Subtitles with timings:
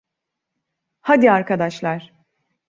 [1.01, 2.13] Hadi arkadaşlar.